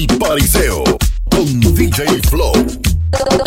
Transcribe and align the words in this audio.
y 0.00 0.06
Pariseo 0.06 0.82
con 1.30 1.60
DJ 1.60 2.22
Flow. 2.30 2.52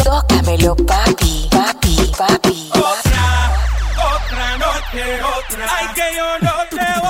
Tócamelo, 0.04 0.76
papi, 0.76 1.48
papi, 1.50 2.12
papi. 2.16 2.70
Otra, 2.70 3.52
otra 3.98 4.58
noche, 4.60 5.04
otra. 5.24 5.66
Ay, 5.76 5.88
que 5.96 6.16
yo 6.16 6.40
no 6.42 6.54
te 6.70 7.03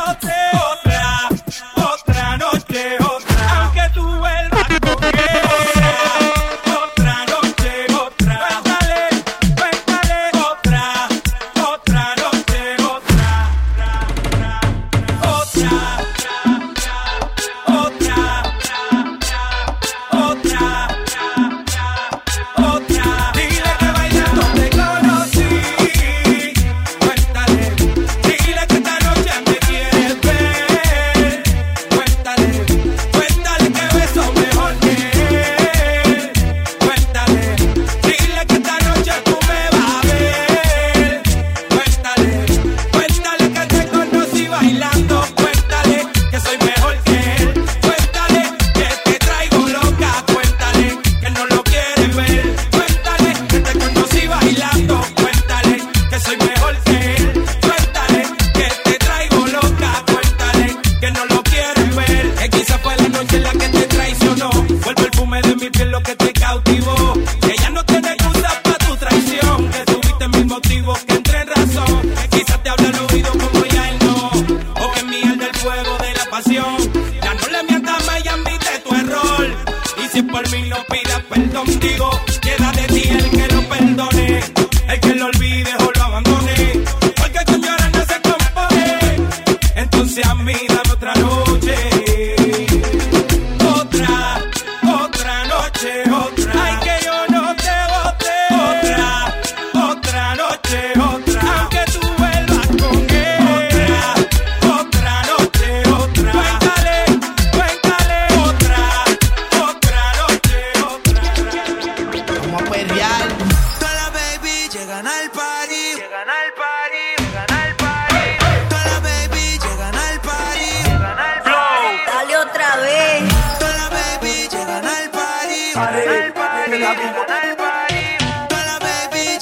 baby 126.95 127.13
llegan 127.13 127.31
al 127.31 127.55
party. 127.57 128.03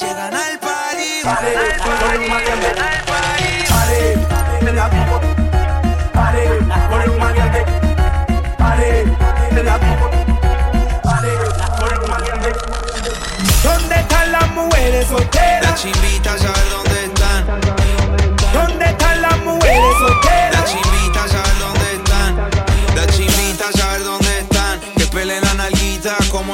Llegan 0.00 0.34
al 0.34 0.58
party. 0.58 1.12
¿Dónde 13.62 13.94
están 13.94 14.32
las 14.32 14.48
mujeres 14.50 15.06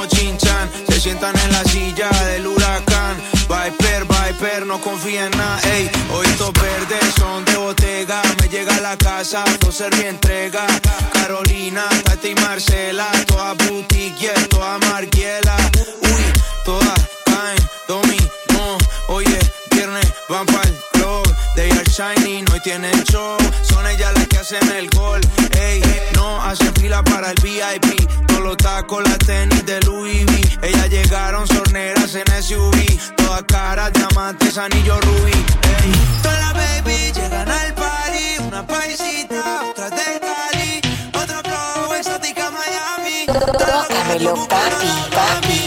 Se 0.07 1.01
sientan 1.01 1.37
en 1.37 1.51
la 1.51 1.63
silla 1.65 2.09
del 2.25 2.47
huracán. 2.47 3.17
Viper, 3.49 4.05
Viper, 4.05 4.65
no 4.65 4.79
confía 4.79 5.29
nada. 5.29 5.59
Ey, 5.63 5.91
ojitos 6.13 6.53
verdes 6.53 7.13
son 7.17 7.43
de 7.43 7.57
botega. 7.57 8.21
Me 8.39 8.47
llega 8.47 8.75
a 8.77 8.79
la 8.79 8.97
casa, 8.97 9.43
no 9.61 9.71
ser 9.73 9.93
mi 9.97 10.05
entrega. 10.05 10.65
Carolina, 11.11 11.83
Tati 12.05 12.29
y 12.29 12.35
Marcela. 12.35 13.11
Toda 13.27 13.55
boutique, 13.55 14.31
toda 14.49 14.77
marguela. 14.77 15.57
Uy, 16.01 16.41
todas 16.63 16.99
caen, 17.25 17.69
dominó. 17.85 18.77
Oye, 19.07 19.39
viernes 19.71 20.07
van 20.29 20.45
pa'l 20.45 20.79
club. 20.93 21.35
They 21.55 21.69
are 21.71 21.83
shining, 21.91 22.45
hoy 22.53 22.61
tienen 22.61 23.03
show. 23.03 23.37
Son 23.63 23.85
ellas 23.85 24.13
las 24.13 24.27
que 24.27 24.37
hacen 24.37 24.71
el 24.71 24.89
gol. 24.91 25.19
Hacen 26.49 26.73
fila 26.73 27.03
para 27.03 27.29
el 27.29 27.37
VIP. 27.43 28.25
Todos 28.25 28.41
los 28.41 28.57
tacos, 28.57 29.03
las 29.03 29.19
tenis 29.19 29.63
de 29.67 29.79
Louis 29.81 30.25
V. 30.25 30.67
Ellas 30.67 30.89
llegaron 30.89 31.47
sorneras 31.47 32.15
en 32.15 32.25
SUV. 32.43 33.15
Todas 33.17 33.43
caras, 33.43 33.93
diamantes, 33.93 34.57
anillo 34.57 34.99
rubí. 34.99 35.31
Ey, 35.31 35.91
todas 36.23 36.39
las 36.39 36.53
baby 36.55 37.11
llegan 37.13 37.47
al 37.51 37.73
party. 37.75 38.39
Una 38.47 38.65
paisita, 38.65 39.61
otra 39.69 39.91
de 39.91 40.19
Cali. 40.19 40.81
Otra 41.13 41.39
flow, 41.43 41.93
exótica 41.93 42.49
Miami. 42.49 43.27
Tócamelo, 43.27 44.47
papi, 44.47 44.87
papi, 45.13 45.58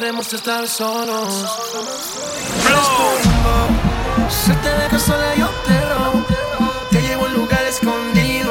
podremos 0.00 0.32
estar 0.32 0.66
solos 0.66 1.44
Si 4.30 4.50
te 4.50 4.68
dejas 4.70 5.02
sola 5.02 5.34
yo 5.36 5.46
te 5.66 5.78
robo 5.90 6.24
Te 6.90 7.02
llevo 7.02 7.26
a 7.26 7.28
un 7.28 7.34
lugar 7.34 7.62
escondido 7.68 8.50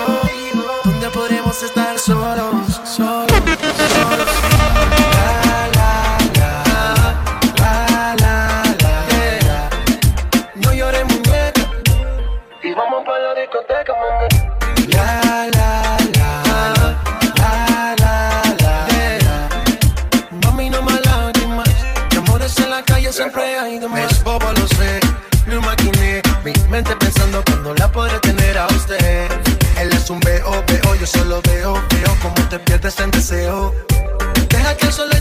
Donde 0.83 1.09
podremos 1.09 1.63
estar 1.63 1.97
solos 1.97 2.79
Solos, 2.85 2.91
solos. 2.95 3.31
La, 5.15 5.69
la, 5.73 6.17
la, 6.37 6.53
la, 7.57 8.15
la, 8.21 8.63
la, 8.79 9.07
yeah. 9.09 9.69
No 10.53 10.71
llores 10.71 11.03
muñeca 11.05 11.61
Y 12.61 12.73
vamos 12.75 13.03
para 13.03 13.33
la 13.33 13.41
discoteca, 13.41 13.93
mami 13.95 14.38
Es 23.69 24.23
bobo, 24.23 24.51
lo 24.51 24.67
sé. 24.67 24.99
Me 25.45 25.55
imaginé 25.55 26.23
mi 26.43 26.51
mente 26.69 26.95
pensando 26.95 27.43
cuando 27.45 27.75
la 27.75 27.91
podré 27.91 28.17
tener 28.21 28.57
a 28.57 28.65
usted. 28.65 29.29
Él 29.77 29.91
es 29.91 30.09
un 30.09 30.19
veo, 30.21 30.63
veo, 30.65 30.95
yo 30.95 31.05
solo 31.05 31.39
veo, 31.43 31.73
veo 31.91 32.17
cómo 32.19 32.49
te 32.49 32.57
pierdes 32.57 32.99
en 32.99 33.11
deseo. 33.11 33.75
Deja 34.49 34.75
que 34.75 34.87
el 34.87 34.91
sol 34.91 35.18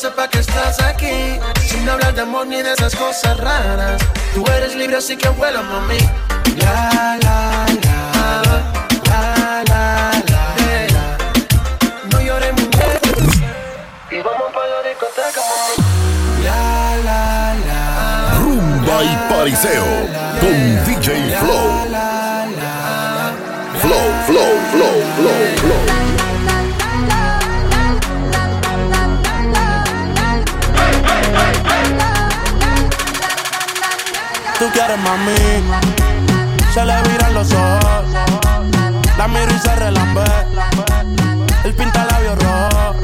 sepa 0.00 0.28
que 0.28 0.38
estás 0.38 0.80
aquí. 0.80 1.38
Sin 1.68 1.86
hablar 1.86 2.14
de 2.14 2.22
amor 2.22 2.46
ni 2.46 2.62
de 2.62 2.72
esas 2.72 2.96
cosas 2.96 3.36
raras. 3.36 4.00
Tú 4.32 4.42
eres 4.56 4.74
libre, 4.74 4.96
así 4.96 5.14
que 5.14 5.28
vuela, 5.28 5.60
mami. 5.60 5.98
La, 6.56 7.18
la, 7.22 7.66
la. 7.84 8.42
La, 9.10 9.62
la, 9.68 10.12
la. 10.30 10.42
la. 10.94 11.04
No 12.10 12.20
llores, 12.20 12.52
mujer. 12.52 13.00
Y 14.10 14.22
vamos 14.22 14.48
pa' 14.54 14.66
la 14.72 14.88
discoteca, 14.88 15.40
mami. 15.50 16.44
La, 16.44 16.96
la, 17.04 17.54
la. 17.66 18.38
Rumba 18.38 19.04
y 19.04 19.14
pariseo 19.28 19.84
con 20.40 20.84
DJ 20.86 21.36
Flow. 21.40 21.70
Flow, 23.82 24.08
flow, 24.26 24.52
flow, 24.72 24.96
flow, 25.16 25.40
flow. 25.56 25.89
Se 36.72 36.84
le 36.84 37.02
viran 37.02 37.34
los 37.34 37.52
ojos. 37.52 38.04
La 39.18 39.28
miro 39.28 39.52
y 39.54 39.58
se 39.58 39.74
relambe. 39.76 40.24
El 41.64 41.74
pinta 41.74 42.04
labios 42.06 42.38
rojo. 42.38 42.94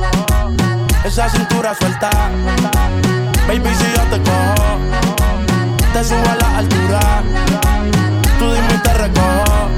Esa 1.04 1.28
cintura 1.28 1.74
suelta. 1.74 2.10
Baby, 3.46 3.70
si 3.78 3.84
yo 3.94 4.02
te 4.10 4.22
cojo, 4.22 4.78
te 5.92 6.04
subo 6.04 6.28
a 6.30 6.36
la 6.36 6.58
altura. 6.58 7.00
Tú 8.38 8.52
dime 8.52 8.74
y 8.74 8.78
te 8.78 8.94
recojo. 8.94 9.68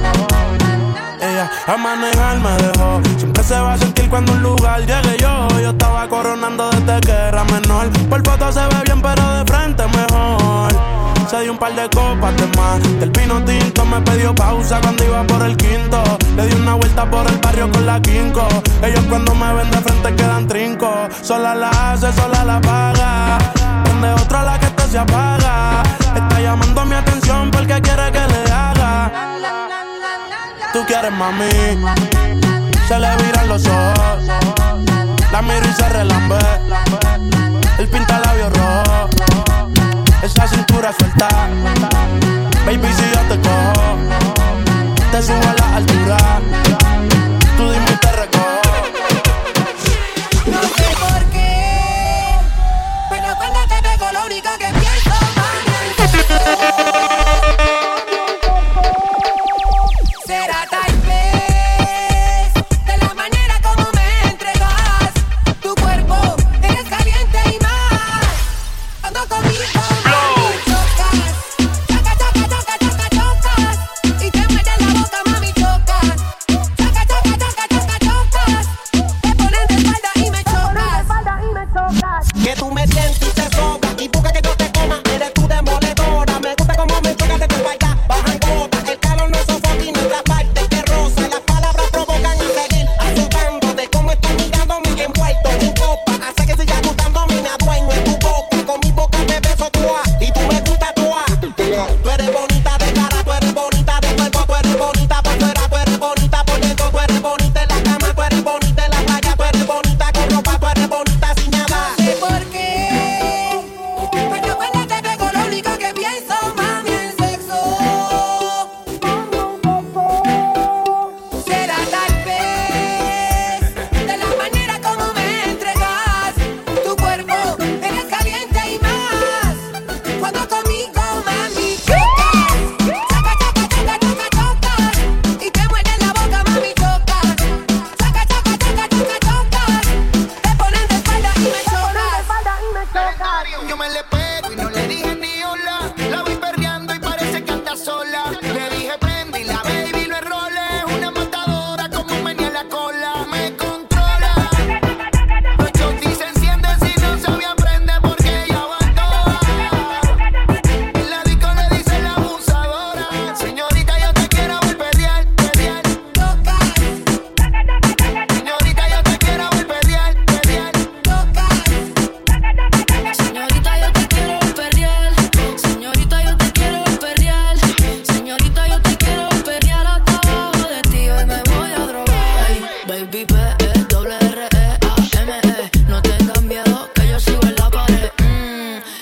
Ella 1.21 1.51
a 1.67 1.77
manejar 1.77 2.39
me 2.39 2.51
dejó. 2.63 3.01
Siempre 3.19 3.43
se 3.43 3.59
va 3.59 3.73
a 3.75 3.79
sentir 3.79 4.09
cuando 4.09 4.33
un 4.33 4.43
lugar 4.43 4.81
llegue 4.81 5.17
yo. 5.21 5.49
Yo 5.61 5.71
estaba 5.71 6.09
coronando 6.09 6.71
desde 6.71 7.01
que 7.01 7.13
era 7.13 7.45
menor. 7.45 7.91
Por 8.09 8.25
foto 8.25 8.53
se 8.53 8.61
ve 8.61 8.83
bien, 8.85 9.03
pero 9.03 9.29
de 9.35 9.45
frente 9.45 9.85
mejor. 9.89 11.18
Se 11.29 11.43
dio 11.43 11.53
un 11.53 11.59
par 11.59 11.75
de 11.75 11.87
copas 11.91 12.35
de 12.39 12.47
más. 12.57 12.83
Del 13.01 13.13
pino 13.13 13.45
tinto 13.45 13.85
me 13.85 14.01
pidió 14.01 14.35
pausa 14.35 14.81
cuando 14.81 15.05
iba 15.05 15.23
por 15.25 15.43
el 15.43 15.59
quinto. 15.59 16.03
Le 16.37 16.47
di 16.47 16.55
una 16.55 16.73
vuelta 16.75 17.05
por 17.11 17.27
el 17.27 17.37
barrio 17.37 17.71
con 17.71 17.85
la 17.85 18.01
quinco. 18.01 18.49
Ellos 18.83 19.05
cuando 19.11 19.35
me 19.35 19.53
ven 19.53 19.71
de 19.71 19.77
frente 19.77 20.17
quedan 20.17 20.49
trinco. 20.49 20.91
Sola 21.21 21.55
la 21.55 21.69
hace, 21.69 22.11
sola 22.15 22.45
la 22.45 22.59
paga. 22.63 23.39
Donde 23.85 24.11
otra 24.13 24.43
la 24.43 24.59
que 24.59 24.67
esto 24.67 24.89
se 24.91 24.99
apaga. 24.99 25.83
Está 26.15 26.41
llamando 26.41 26.87
mi 26.87 26.95
atención 26.95 27.51
porque 27.51 27.79
quiere 27.83 28.11
que 28.11 28.27
le 28.27 28.51
haga. 28.51 29.13
Tú 30.73 30.83
quieres 30.87 31.13
mami, 31.13 31.51
se 32.89 32.99
le 32.99 33.17
viran 33.17 33.49
los 33.49 33.67
ojos. 33.67 34.25
La 35.31 35.43
miro 35.43 35.69
y 35.69 35.73
se 35.75 35.89
relambe. 35.91 36.39
El 37.79 37.87
pinta 37.89 38.19
labios 38.19 38.51
rojo. 38.57 39.28
Esa 40.29 40.47
cintura 40.47 40.93
suelta. 40.93 41.29
Baby, 42.67 42.89
si 42.93 43.03
yo 43.15 43.21
te 43.31 43.41
cojo, 43.41 43.97
te 45.11 45.23
subo 45.23 45.49
a 45.49 45.55
la 45.55 45.77
altura. 45.77 46.19
Tú 47.57 47.71
dime 47.71 47.93
te 47.99 48.13
recojo. 48.13 48.61
No 50.47 50.61
sé 50.77 50.87
por 51.01 51.25
qué, 51.31 52.37
pero 53.09 53.35
cuando 53.39 53.61
te 53.69 53.83
pego 53.83 54.13
lo 54.13 54.27
único 54.27 54.51
que 54.59 54.69
pienso, 54.79 55.17
mami, 55.39 56.98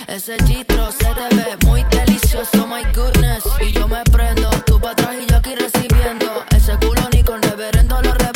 ese 0.07 0.37
chistro 0.45 0.91
se 0.93 1.05
te 1.05 1.35
ve 1.35 1.57
muy 1.67 1.85
delicioso, 1.85 2.67
my 2.67 2.83
goodness. 2.95 3.45
Y 3.61 3.73
yo 3.73 3.89
me 3.89 4.03
prendo, 4.05 4.49
tú 4.65 4.81
pa' 4.81 4.93
atrás 4.93 5.17
y 5.21 5.27
yo 5.31 5.37
aquí 5.37 5.55
recibiendo. 5.55 6.45
Ese 6.55 6.77
culo 6.79 7.03
ni 7.13 7.23
con 7.23 7.43
reverendo 7.43 8.01
lo 8.03 8.13
reprendo. 8.13 8.36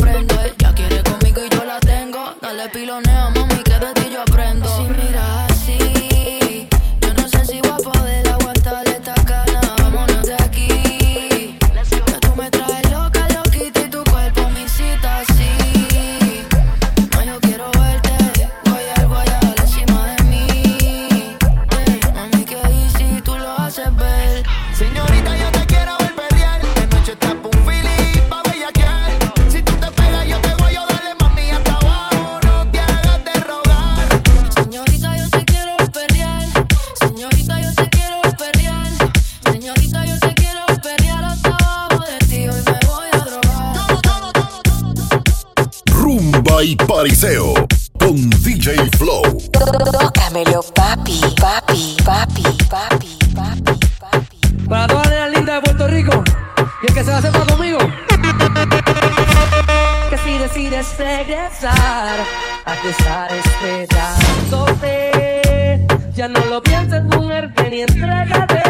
decides 60.69 60.99
regresar, 60.99 62.19
aquí 62.67 62.89
estar 62.89 63.33
esperándote. 63.33 65.87
Ya 66.15 66.29
no 66.29 66.45
lo 66.47 66.63
pienses, 66.63 67.03
mujer, 67.05 67.51
ven 67.57 67.73
y 67.73 67.81
entrégate. 67.83 68.63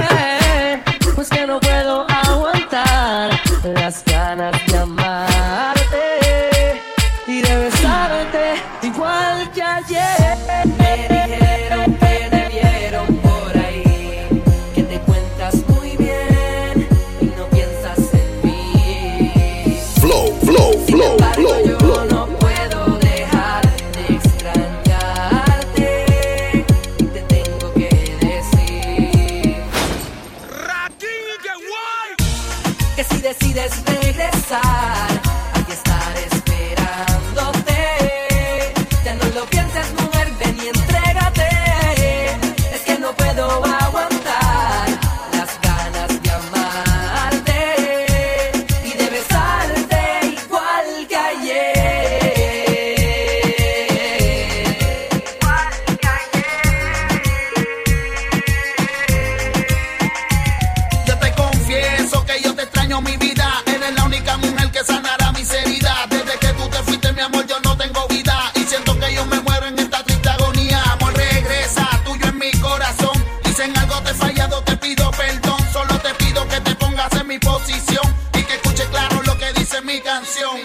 Pues 1.14 1.28
que 1.28 1.46
no 1.46 1.58
puedo 1.58 2.06
aguantar 2.08 3.30
las 3.74 4.04
ganas 4.04 4.52
de 4.66 4.78
amarte 4.78 6.80
y 7.26 7.40
de 7.42 7.56
besarte 7.56 8.54
igual 8.82 9.50
que 9.52 9.62
ayer. 9.62 11.59
mi 63.02 63.16
vida. 63.16 63.62
Eres 63.66 63.94
la 63.94 64.04
única 64.04 64.36
mujer 64.38 64.70
que 64.70 64.84
sanará 64.84 65.32
mis 65.32 65.50
heridas. 65.52 66.08
Desde 66.08 66.38
que 66.38 66.48
tú 66.54 66.68
te 66.68 66.78
fuiste, 66.78 67.12
mi 67.12 67.20
amor, 67.20 67.46
yo 67.46 67.58
no 67.60 67.76
tengo 67.76 68.06
vida. 68.08 68.52
Y 68.54 68.60
siento 68.60 68.98
que 68.98 69.14
yo 69.14 69.24
me 69.26 69.40
muero 69.40 69.66
en 69.66 69.78
esta 69.78 70.02
triste 70.04 70.28
agonía. 70.28 70.82
Amor, 70.92 71.14
regresa, 71.16 71.88
tuyo 72.04 72.26
en 72.26 72.38
mi 72.38 72.50
corazón. 72.52 73.16
Y 73.44 73.48
si 73.52 73.62
en 73.62 73.76
algo 73.78 74.00
te 74.02 74.10
he 74.10 74.14
fallado, 74.14 74.62
te 74.62 74.76
pido 74.76 75.10
perdón. 75.12 75.60
Solo 75.72 75.98
te 75.98 76.14
pido 76.14 76.46
que 76.48 76.60
te 76.60 76.74
pongas 76.76 77.12
en 77.12 77.26
mi 77.26 77.38
posición. 77.38 78.16
Y 78.34 78.42
que 78.42 78.54
escuche 78.54 78.84
claro 78.86 79.22
lo 79.24 79.36
que 79.38 79.52
dice 79.52 79.80
mi 79.82 80.00
canción. 80.00 80.56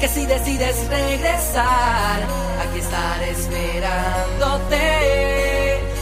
Que 0.00 0.08
si 0.08 0.26
decides 0.26 0.88
regresar, 0.88 2.20
aquí 2.62 2.78
estaré 2.80 3.30
esperándote. 3.30 4.80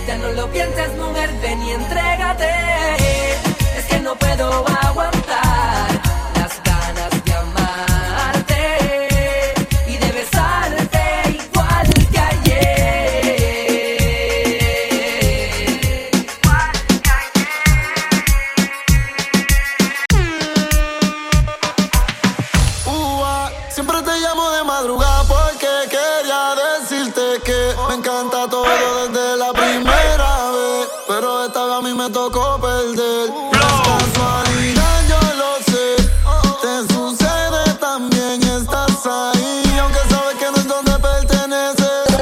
Ya 0.07 0.16
no 0.19 0.33
lo 0.33 0.50
pienses, 0.50 0.95
mujer, 0.97 1.31
ven 1.40 1.62
y 1.62 1.71
entrégate. 1.73 3.12
miedo 4.33 4.65
agua. 4.83 5.22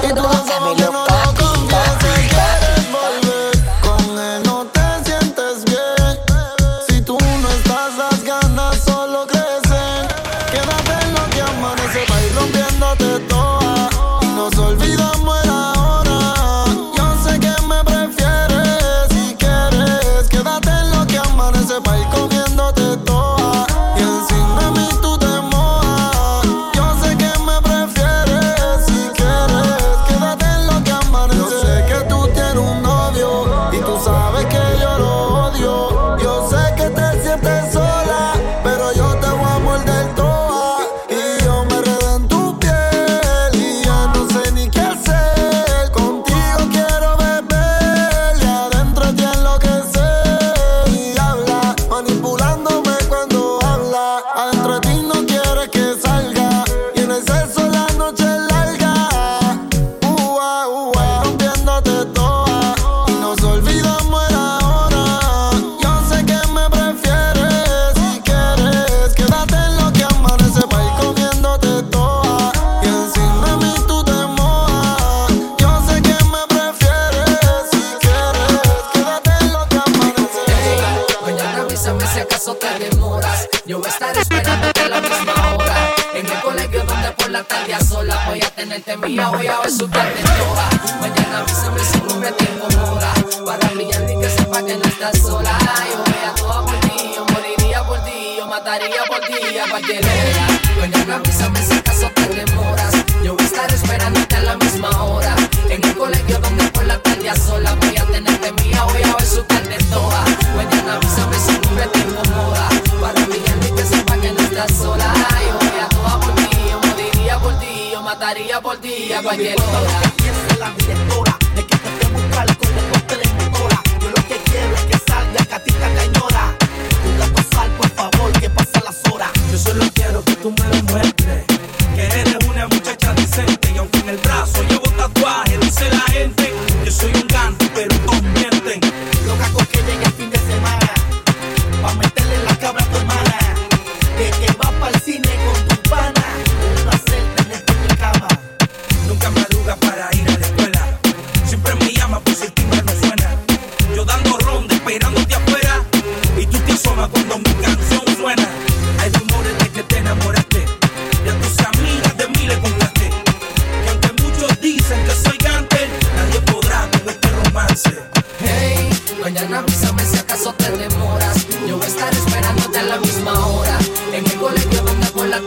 때도 0.01 0.40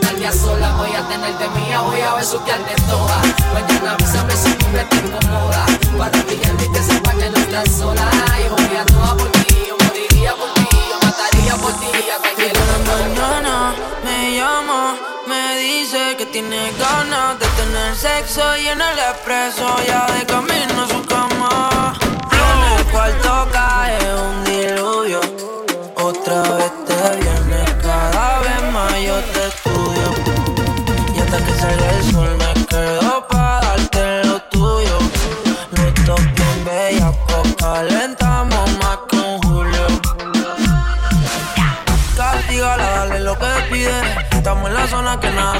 tarde 0.00 0.26
a 0.26 0.32
sola 0.32 0.74
voy 0.76 0.92
a 0.94 1.02
tenerte 1.08 1.48
mía, 1.50 1.80
voy 1.80 2.00
a 2.00 2.14
besuquearte 2.14 2.74
toda. 2.88 3.20
Mañana 3.52 3.92
avísame 3.92 4.36
si 4.36 4.52
tú 4.54 4.66
me 4.68 4.84
te 4.84 4.96
incomoda. 4.96 5.66
Para 5.98 6.22
pillarte 6.22 6.64
y 6.64 6.72
que 6.72 6.82
sepa 6.82 7.10
que 7.12 7.30
no 7.30 7.38
estás 7.38 7.70
sola. 7.70 8.10
Yo 8.44 8.56
voy 8.56 8.76
a 8.76 8.84
toda 8.86 9.16
por 9.16 9.30
ti, 9.32 9.56
yo 9.68 9.76
moriría 9.84 10.34
por 10.34 10.52
ti, 10.54 10.78
yo 10.90 10.96
mataría 11.06 11.56
por 11.56 11.72
ti. 11.72 11.86
Ya 12.06 12.18
te 12.22 12.34
quiero 12.34 12.60
mañana 12.86 13.74
me 14.04 14.36
llama, 14.36 14.96
me 15.26 15.56
dice 15.58 16.16
que 16.16 16.26
tiene 16.26 16.72
ganas 16.78 17.38
de 17.38 17.46
tener 17.58 17.96
sexo 17.96 18.56
y 18.56 18.68
en 18.68 18.80
el 18.80 18.98
expreso 18.98 19.66
ya 19.86 20.06
de 20.12 20.26
camino 20.26 20.53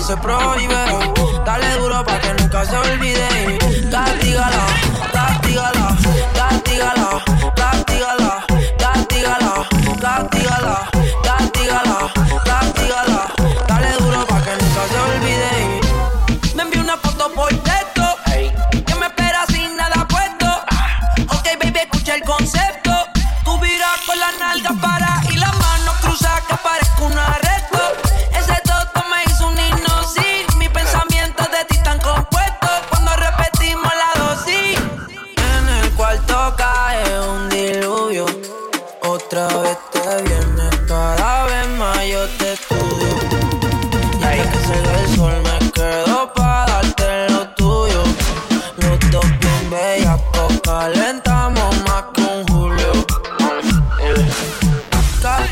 se 0.04 0.16
prohíbe. 0.18 0.84
Dale 1.46 1.76
duro 1.78 2.04
pa' 2.04 2.18
que 2.20 2.34
nunca 2.34 2.64
se 2.66 2.76
olvide. 2.76 3.28
Castígala, 3.90 4.64
castígala, 5.12 5.96
castígala, 6.34 7.24
castígala, 7.56 8.44
castígala, 8.76 8.76
castígala, 8.78 9.54
castígala, 10.02 10.73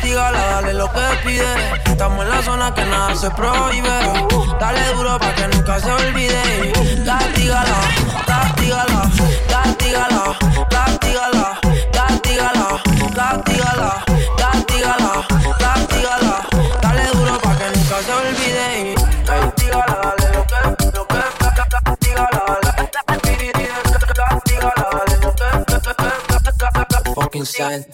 Castígala, 0.03 0.45
dale 0.47 0.73
lo 0.73 0.91
que 0.91 0.99
pide. 1.23 1.47
Estamos 1.85 2.25
en 2.25 2.29
la 2.29 2.41
zona 2.41 2.73
que 2.73 2.83
nada 2.83 3.15
se 3.15 3.31
prohíbe. 3.31 3.87
Dale 4.59 4.93
duro 4.95 5.17
pa' 5.17 5.33
que 5.33 5.47
nunca 5.47 5.79
se 5.79 5.89
olvide. 5.89 6.73
Castígala, 7.05 7.79
castígala, 8.27 9.09
castígala, 9.47 10.35
castígala, 10.69 11.61
castígala, 11.93 12.83
castígala, 13.13 14.03
castígala, 14.35 15.25
castígala. 15.57 16.47
Dale 16.81 17.05
duro 17.13 17.39
pa' 17.39 17.55
que 17.55 17.67
nunca 17.73 17.97
se 18.03 18.11
olvide. 18.11 18.95
Castígala, 19.25 19.95
dale 20.03 20.27
lo 20.35 20.43
que, 20.51 20.59
lo 20.97 21.07
que, 21.07 21.23
castígala. 21.85 22.41
Castígala, 23.07 24.85
dale 24.91 25.15
lo 25.21 25.31
que, 25.33 27.13
fucking 27.15 27.45
sign, 27.45 27.85